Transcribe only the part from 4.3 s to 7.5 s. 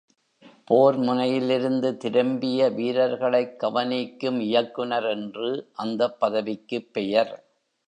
இயக்குநர் என்று அந்தப் பதவிக்குப் பெயர்.